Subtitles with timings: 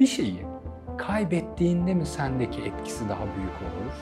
[0.00, 0.46] Bir şeyi
[0.98, 3.92] kaybettiğinde mi sendeki etkisi daha büyük olur?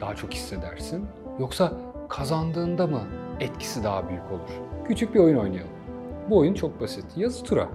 [0.00, 1.06] Daha çok hissedersin?
[1.38, 1.72] Yoksa
[2.08, 3.00] kazandığında mı
[3.40, 4.50] etkisi daha büyük olur?
[4.88, 5.70] Küçük bir oyun oynayalım.
[6.30, 7.04] Bu oyun çok basit.
[7.16, 7.68] Yazı tura.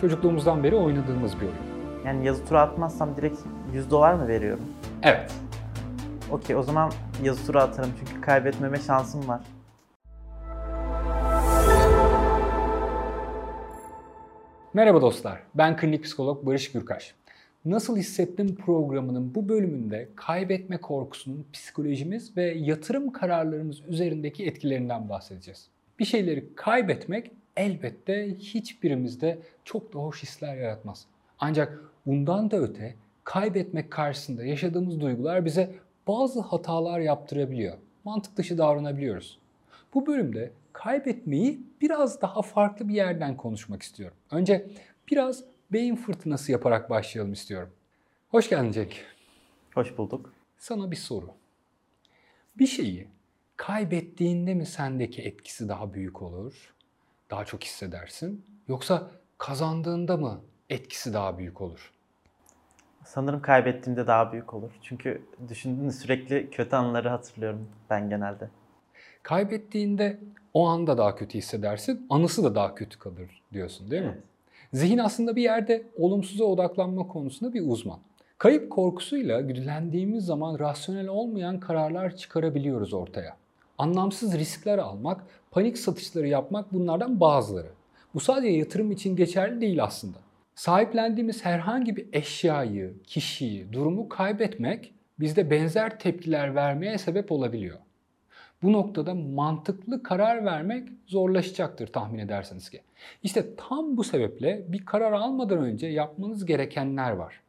[0.00, 2.04] Çocukluğumuzdan beri oynadığımız bir oyun.
[2.04, 3.38] Yani yazı tura atmazsam direkt
[3.72, 4.64] 100 dolar mı veriyorum?
[5.02, 5.32] Evet.
[6.30, 6.92] Okey o zaman
[7.22, 9.40] yazı tura atarım çünkü kaybetmeme şansım var.
[14.78, 15.42] Merhaba dostlar.
[15.54, 17.14] Ben klinik psikolog Barış Gürkaş.
[17.64, 25.68] Nasıl Hissettim programının bu bölümünde kaybetme korkusunun psikolojimiz ve yatırım kararlarımız üzerindeki etkilerinden bahsedeceğiz.
[25.98, 31.06] Bir şeyleri kaybetmek elbette hiçbirimizde çok da hoş hisler yaratmaz.
[31.38, 35.74] Ancak bundan da öte kaybetmek karşısında yaşadığımız duygular bize
[36.08, 37.78] bazı hatalar yaptırabiliyor.
[38.04, 39.38] Mantık dışı davranabiliyoruz.
[39.94, 44.16] Bu bölümde kaybetmeyi biraz daha farklı bir yerden konuşmak istiyorum.
[44.30, 44.70] Önce
[45.10, 47.70] biraz beyin fırtınası yaparak başlayalım istiyorum.
[48.28, 49.04] Hoş geldin Cenk.
[49.74, 50.32] Hoş bulduk.
[50.58, 51.30] Sana bir soru.
[52.58, 53.08] Bir şeyi
[53.56, 56.74] kaybettiğinde mi sendeki etkisi daha büyük olur?
[57.30, 58.44] Daha çok hissedersin?
[58.68, 61.92] Yoksa kazandığında mı etkisi daha büyük olur?
[63.04, 64.70] Sanırım kaybettiğimde daha büyük olur.
[64.82, 68.50] Çünkü düşündüğünde sürekli kötü anıları hatırlıyorum ben genelde.
[69.22, 70.20] Kaybettiğinde
[70.54, 74.18] o anda daha kötü hissedersin, anısı da daha kötü kalır diyorsun değil mi?
[74.72, 77.98] Zihin aslında bir yerde olumsuza odaklanma konusunda bir uzman.
[78.38, 83.36] Kayıp korkusuyla güdülendiğimiz zaman rasyonel olmayan kararlar çıkarabiliyoruz ortaya.
[83.78, 87.68] Anlamsız riskler almak, panik satışları yapmak bunlardan bazıları.
[88.14, 90.18] Bu sadece yatırım için geçerli değil aslında.
[90.54, 97.78] Sahiplendiğimiz herhangi bir eşyayı, kişiyi, durumu kaybetmek bizde benzer tepkiler vermeye sebep olabiliyor.
[98.62, 102.80] Bu noktada mantıklı karar vermek zorlaşacaktır tahmin edersiniz ki.
[103.22, 107.40] İşte tam bu sebeple bir karar almadan önce yapmanız gerekenler var.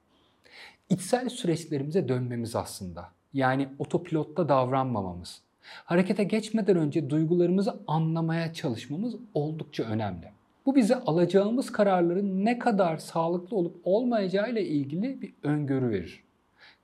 [0.89, 3.09] İçsel süreçlerimize dönmemiz aslında.
[3.33, 5.41] Yani otopilotta davranmamamız.
[5.61, 10.31] Harekete geçmeden önce duygularımızı anlamaya çalışmamız oldukça önemli.
[10.65, 16.23] Bu bize alacağımız kararların ne kadar sağlıklı olup olmayacağı ile ilgili bir öngörü verir.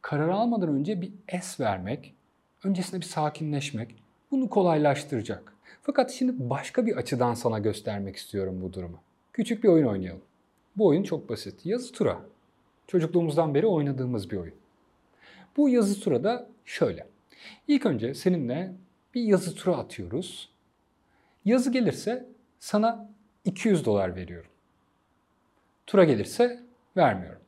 [0.02, 2.13] Karar almadan önce bir es vermek,
[2.63, 3.96] öncesinde bir sakinleşmek
[4.35, 5.53] bunu kolaylaştıracak.
[5.81, 9.00] Fakat şimdi başka bir açıdan sana göstermek istiyorum bu durumu.
[9.34, 10.22] Küçük bir oyun oynayalım.
[10.78, 11.66] Bu oyun çok basit.
[11.66, 12.22] Yazı tura.
[12.88, 14.53] Çocukluğumuzdan beri oynadığımız bir oyun.
[15.57, 17.07] Bu yazı tura da şöyle.
[17.68, 18.72] İlk önce seninle
[19.13, 20.50] bir yazı tura atıyoruz.
[21.45, 22.25] Yazı gelirse
[22.59, 23.09] sana
[23.45, 24.51] 200 dolar veriyorum.
[25.88, 26.59] Tura gelirse
[26.97, 27.41] vermiyorum.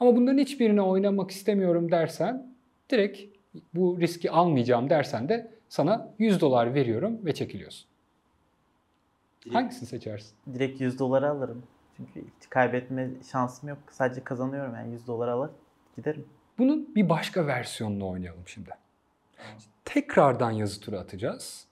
[0.00, 2.54] Ama bunların hiçbirini oynamak istemiyorum dersen
[2.90, 3.20] direkt
[3.74, 7.88] bu riski almayacağım dersen de sana 100 dolar veriyorum ve çekiliyorsun.
[9.44, 10.36] Direkt, Hangisini seçersin?
[10.54, 11.62] Direkt 100 doları alırım.
[11.96, 13.78] Çünkü hiç kaybetme şansım yok.
[13.90, 15.50] Sadece kazanıyorum yani 100 dolar alır
[15.96, 16.26] giderim.
[16.58, 18.70] Bunun bir başka versiyonunu oynayalım şimdi.
[19.84, 21.66] Tekrardan yazı tura atacağız.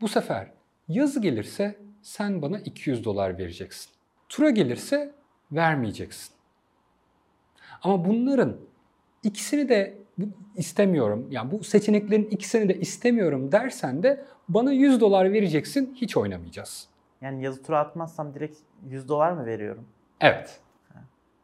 [0.00, 0.50] Bu sefer
[0.88, 3.92] yazı gelirse sen bana 200 dolar vereceksin.
[4.28, 5.14] Tura gelirse
[5.52, 6.34] vermeyeceksin.
[7.82, 8.56] Ama bunların
[9.22, 9.98] ikisini de
[10.56, 11.28] istemiyorum.
[11.30, 15.94] Yani bu seçeneklerin ikisini de istemiyorum dersen de bana 100 dolar vereceksin.
[15.94, 16.88] Hiç oynamayacağız.
[17.20, 18.58] Yani yazı tura atmazsam direkt
[18.88, 19.84] 100 dolar mı veriyorum?
[20.20, 20.60] Evet.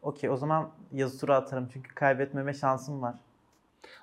[0.02, 3.14] Okey o zaman yazı tura atarım çünkü kaybetmeme şansım var.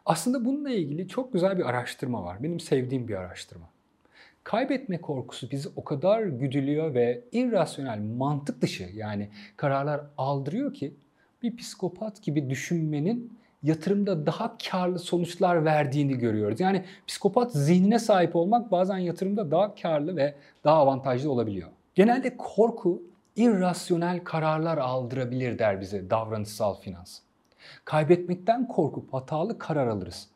[0.05, 2.43] Aslında bununla ilgili çok güzel bir araştırma var.
[2.43, 3.65] Benim sevdiğim bir araştırma.
[4.43, 10.93] Kaybetme korkusu bizi o kadar güdülüyor ve irrasyonel, mantık dışı yani kararlar aldırıyor ki
[11.43, 16.59] bir psikopat gibi düşünmenin yatırımda daha karlı sonuçlar verdiğini görüyoruz.
[16.59, 21.69] Yani psikopat zihnine sahip olmak bazen yatırımda daha karlı ve daha avantajlı olabiliyor.
[21.95, 23.03] Genelde korku
[23.35, 27.19] irrasyonel kararlar aldırabilir der bize davranışsal finans.
[27.85, 30.27] Kaybetmekten korkup hatalı karar alırız.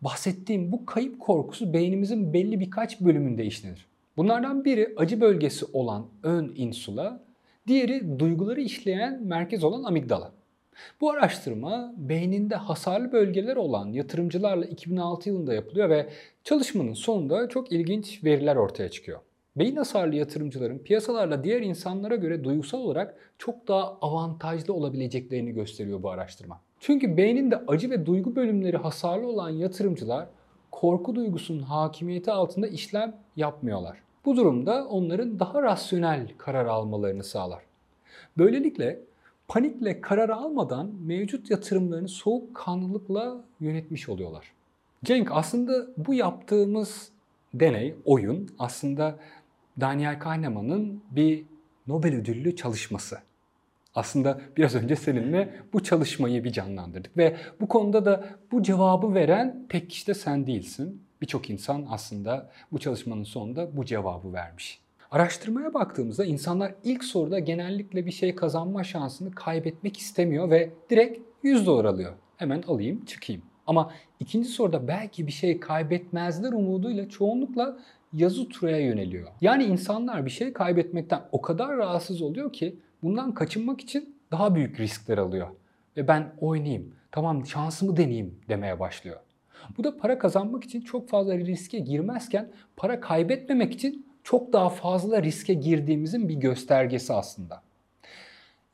[0.00, 3.86] Bahsettiğim bu kayıp korkusu beynimizin belli birkaç bölümünde işlenir.
[4.16, 7.20] Bunlardan biri acı bölgesi olan ön insula,
[7.66, 10.32] diğeri duyguları işleyen merkez olan amigdala.
[11.00, 16.08] Bu araştırma beyninde hasarlı bölgeler olan yatırımcılarla 2006 yılında yapılıyor ve
[16.44, 19.20] çalışmanın sonunda çok ilginç veriler ortaya çıkıyor.
[19.56, 26.10] Beyin hasarlı yatırımcıların piyasalarla diğer insanlara göre duygusal olarak çok daha avantajlı olabileceklerini gösteriyor bu
[26.10, 26.60] araştırma.
[26.80, 30.26] Çünkü beyninde acı ve duygu bölümleri hasarlı olan yatırımcılar
[30.70, 33.98] korku duygusunun hakimiyeti altında işlem yapmıyorlar.
[34.24, 37.62] Bu durumda onların daha rasyonel karar almalarını sağlar.
[38.38, 39.00] Böylelikle
[39.48, 44.52] panikle karar almadan mevcut yatırımlarını soğukkanlılıkla yönetmiş oluyorlar.
[45.04, 47.10] Cenk aslında bu yaptığımız
[47.54, 49.18] deney, oyun aslında
[49.80, 51.44] Daniel Kahneman'ın bir
[51.86, 53.18] Nobel ödüllü çalışması.
[53.94, 59.66] Aslında biraz önce seninle bu çalışmayı bir canlandırdık ve bu konuda da bu cevabı veren
[59.68, 61.02] tek kişi de sen değilsin.
[61.20, 64.80] Birçok insan aslında bu çalışmanın sonunda bu cevabı vermiş.
[65.10, 71.66] Araştırmaya baktığımızda insanlar ilk soruda genellikle bir şey kazanma şansını kaybetmek istemiyor ve direkt 100
[71.66, 72.12] dolar alıyor.
[72.36, 73.42] Hemen alayım çıkayım.
[73.66, 77.78] Ama ikinci soruda belki bir şey kaybetmezler umuduyla çoğunlukla
[78.12, 79.28] yazı turaya yöneliyor.
[79.40, 84.80] Yani insanlar bir şey kaybetmekten o kadar rahatsız oluyor ki bundan kaçınmak için daha büyük
[84.80, 85.48] riskler alıyor.
[85.96, 89.16] Ve ben oynayayım, tamam şansımı deneyeyim demeye başlıyor.
[89.78, 95.22] Bu da para kazanmak için çok fazla riske girmezken para kaybetmemek için çok daha fazla
[95.22, 97.62] riske girdiğimizin bir göstergesi aslında.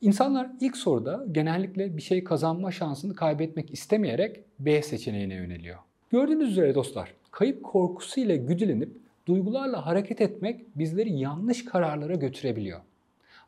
[0.01, 5.77] İnsanlar ilk soruda genellikle bir şey kazanma şansını kaybetmek istemeyerek B seçeneğine yöneliyor.
[6.09, 8.97] Gördüğünüz üzere dostlar, kayıp korkusu ile güdülenip
[9.27, 12.79] duygularla hareket etmek bizleri yanlış kararlara götürebiliyor.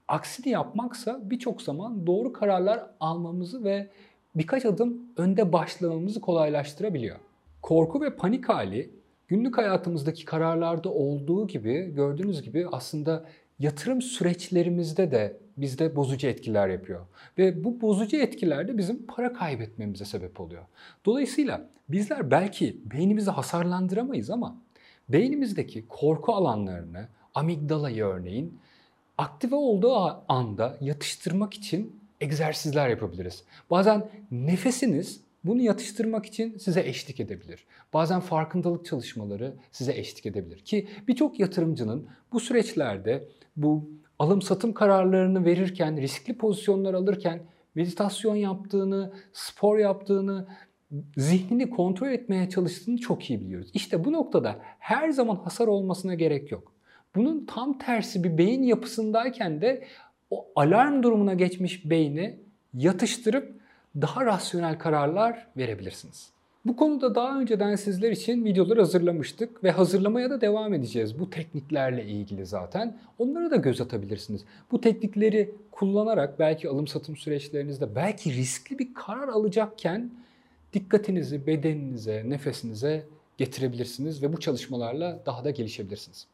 [0.07, 3.87] Aksini yapmaksa birçok zaman doğru kararlar almamızı ve
[4.35, 7.17] birkaç adım önde başlamamızı kolaylaştırabiliyor.
[7.61, 8.89] Korku ve panik hali
[9.27, 13.25] günlük hayatımızdaki kararlarda olduğu gibi gördüğünüz gibi aslında
[13.59, 17.05] yatırım süreçlerimizde de bizde bozucu etkiler yapıyor.
[17.37, 20.63] Ve bu bozucu etkiler de bizim para kaybetmemize sebep oluyor.
[21.05, 24.57] Dolayısıyla bizler belki beynimizi hasarlandıramayız ama
[25.09, 28.59] beynimizdeki korku alanlarını, amigdalayı örneğin
[29.17, 29.95] aktive olduğu
[30.27, 33.43] anda yatıştırmak için egzersizler yapabiliriz.
[33.69, 37.65] Bazen nefesiniz bunu yatıştırmak için size eşlik edebilir.
[37.93, 40.59] Bazen farkındalık çalışmaları size eşlik edebilir.
[40.59, 43.89] Ki birçok yatırımcının bu süreçlerde bu
[44.19, 47.41] alım satım kararlarını verirken, riskli pozisyonlar alırken
[47.75, 50.47] meditasyon yaptığını, spor yaptığını,
[51.17, 53.71] zihnini kontrol etmeye çalıştığını çok iyi biliyoruz.
[53.73, 56.73] İşte bu noktada her zaman hasar olmasına gerek yok.
[57.15, 59.83] Bunun tam tersi bir beyin yapısındayken de
[60.29, 62.39] o alarm durumuna geçmiş beyni
[62.73, 63.64] yatıştırıp
[64.01, 66.35] daha rasyonel kararlar verebilirsiniz.
[66.65, 72.05] Bu konuda daha önceden sizler için videolar hazırlamıştık ve hazırlamaya da devam edeceğiz bu tekniklerle
[72.05, 72.97] ilgili zaten.
[73.19, 74.45] Onlara da göz atabilirsiniz.
[74.71, 80.11] Bu teknikleri kullanarak belki alım satım süreçlerinizde belki riskli bir karar alacakken
[80.73, 83.05] dikkatinizi bedeninize, nefesinize
[83.37, 86.27] getirebilirsiniz ve bu çalışmalarla daha da gelişebilirsiniz.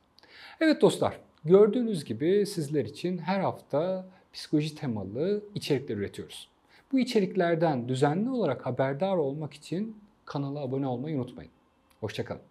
[0.62, 6.51] Evet dostlar, gördüğünüz gibi sizler için her hafta psikoloji temalı içerikler üretiyoruz.
[6.92, 11.52] Bu içeriklerden düzenli olarak haberdar olmak için kanala abone olmayı unutmayın.
[12.00, 12.51] Hoşçakalın.